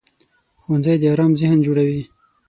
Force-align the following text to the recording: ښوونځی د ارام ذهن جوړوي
ښوونځی 0.61 0.95
د 0.99 1.03
ارام 1.11 1.31
ذهن 1.39 1.57
جوړوي 1.65 2.01